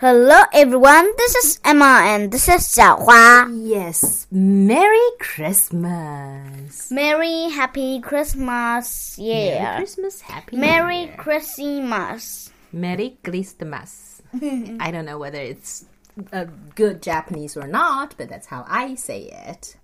[0.00, 3.48] Hello everyone, this is Emma and this is 晓华.
[3.50, 6.88] Yes, Merry Christmas.
[6.92, 9.18] Merry Happy Christmas.
[9.18, 9.58] Yeah.
[9.58, 11.14] Merry Christmas, Happy Merry Year.
[11.16, 12.52] Christmas.
[12.72, 14.22] Merry Christmas.
[14.78, 15.86] I don't know whether it's
[16.30, 16.46] a
[16.76, 19.78] good Japanese or not, but that's how I say it.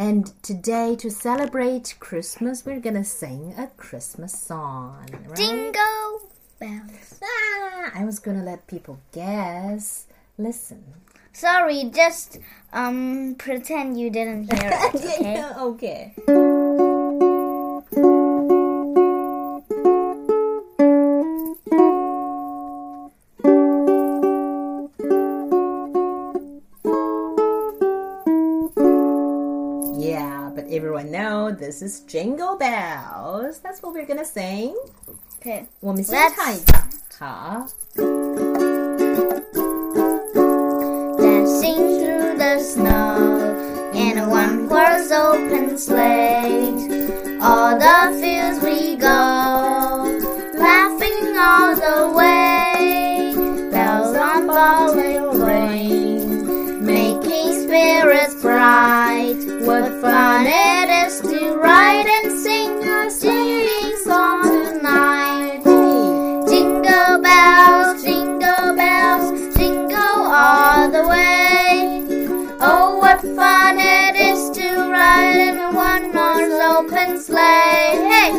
[0.00, 5.04] And today, to celebrate Christmas, we're gonna sing a Christmas song.
[5.28, 5.38] Right?
[5.38, 5.69] Ah,
[8.00, 10.06] I was gonna let people guess.
[10.38, 10.82] Listen.
[11.34, 12.38] Sorry, just
[12.72, 15.16] um pretend you didn't hear it, okay?
[15.20, 16.14] Yeah, okay.
[29.98, 33.58] Yeah, but everyone know this is Jingle Bells.
[33.60, 34.74] That's what we're gonna sing.
[35.41, 35.63] Okay.
[35.79, 36.73] 我们先 Let's- 唱一个，
[37.19, 37.65] 好。
[41.17, 46.73] Dashing through the snow in a one horse open sleigh.
[47.41, 49.07] All the fields we go,
[50.57, 53.33] laughing all the way.
[53.71, 59.37] Bells on bobtail ring, making spirits bright.
[59.65, 60.58] What fun it
[76.79, 77.97] open sleigh.
[78.09, 78.31] Hey,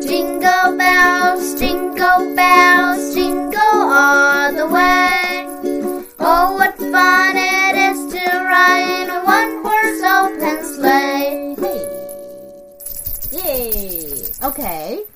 [0.00, 5.46] jingle bells, jingle bells, jingle all the way.
[6.18, 11.56] Oh, what fun it is to ride in a one-horse open sleigh.
[13.32, 15.06] 耶，OK，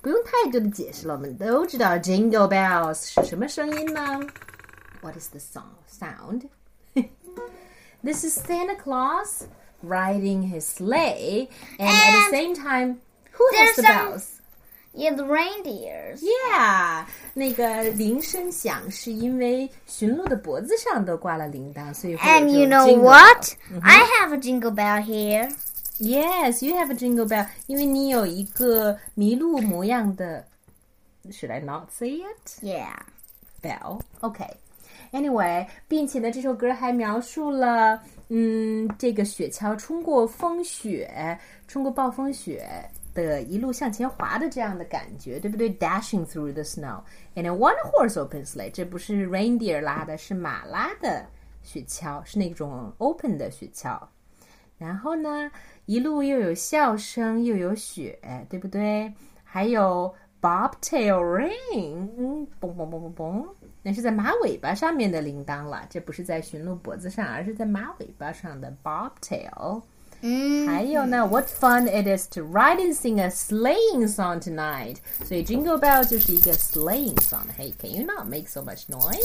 [0.00, 4.20] 不用太多的解释了，我们都知道 Jingle Bells 是什么声音呢？
[5.02, 6.48] What is the song sound?
[8.02, 9.46] this is Santa Claus
[9.82, 13.00] riding his sleigh, and, at the And same time,
[13.32, 14.30] who has there's the some- bells?
[14.96, 16.22] Yeah, the reindeers.
[16.22, 23.42] Yeah，那个铃声响是因为驯鹿的脖子上都挂了铃铛，所以会有 And 这 you 种 know jingle what?
[23.42, 25.50] bell I have a jingle bell here.
[25.98, 30.46] Yes, you have a jingle bell，因为你有一个麋鹿模样的。
[31.30, 32.60] Should I not say it?
[32.62, 32.94] Yeah.
[33.62, 34.00] Bell.
[34.20, 34.44] OK.
[35.11, 41.37] Anyway，并且呢，这首歌还描述了，嗯，这个雪橇冲过风雪，
[41.67, 42.67] 冲过暴风雪
[43.13, 47.01] 的一路向前滑的这样的感觉，对不对？Dashing through the snow
[47.35, 51.25] and a one-horse open sleigh，这不是 reindeer 拉的，是马拉的
[51.63, 53.99] 雪橇，是那种 open 的雪橇。
[54.77, 55.51] 然后呢，
[55.87, 59.11] 一路又有笑声，又有雪，对不对？
[59.43, 63.46] 还有 bobtail ring，嗯，嘣嘣嘣嘣嘣，
[63.82, 70.66] 那是在马尾巴上面的铃铛了，这不是在驯鹿脖子上，而是在马尾巴上的 bobtail。Mm.
[70.66, 74.96] 还有呢，What fun it is to ride and sing a sleighing song tonight！
[75.22, 79.18] 所以 Jingle Bell 就是一个 sleighing song。Hey, can you not make so much noise?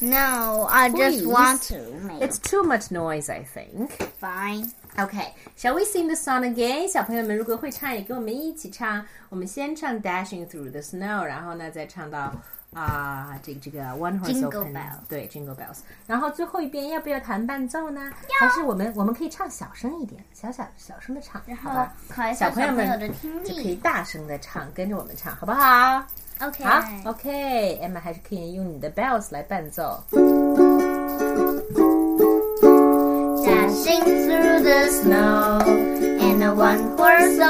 [0.00, 1.26] No, I just Please.
[1.26, 3.90] want to make It's too much noise, I think.
[4.20, 4.70] fine.
[4.99, 6.85] Okay, shall we sing the song again?
[6.85, 9.05] 小朋友们如果会唱，也跟我们一起唱。
[9.29, 12.33] 我们先唱 Dashing Through the Snow，然后呢再唱到
[12.73, 15.77] 啊、这个这个 One Horse Open，Bell 对 Jingle Bells。
[16.05, 18.11] 然后最后一遍要不要弹伴奏呢？
[18.41, 22.33] 还是我们我们可以唱小声一点，小小小声的唱，好吧？
[22.33, 23.09] 小朋友们
[23.45, 26.03] 可以大声的唱，跟着我们唱，好不好
[26.41, 26.63] ？Okay.
[26.65, 30.03] 好，OK，Emma 还是可以用你的 bells 来伴奏。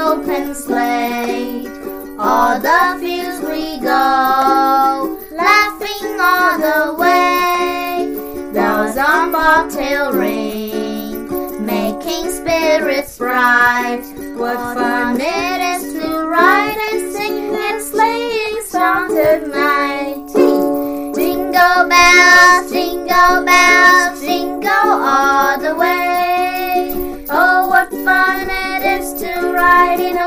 [0.09, 1.67] Open sleigh.
[2.17, 8.51] All the fields we go, laughing all the way.
[8.53, 14.03] Bells on bobtail ring, making spirits bright.
[14.35, 15.58] What fun it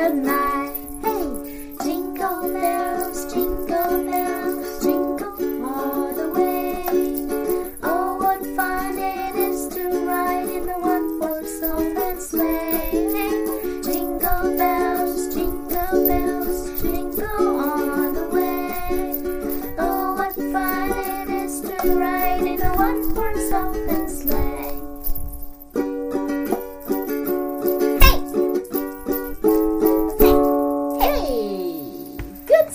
[0.00, 0.24] good.
[1.02, 6.84] Hey, jingle bells, jingle bells, jingle all the way.
[7.82, 12.88] Oh, what fun it is to ride in the one-horse open sleigh.
[12.90, 19.74] Hey, jingle bells, jingle bells, jingle all the way.
[19.78, 22.19] Oh, what fun it is to ride.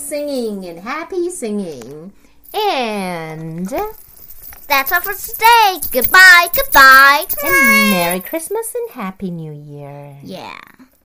[0.06, 2.12] Singing and happy singing.
[2.54, 3.66] And
[4.68, 5.80] That's all for today.
[5.90, 7.24] Goodbye, goodbye.
[7.42, 10.16] and Merry Christmas and Happy New Year.
[10.22, 10.58] Yeah.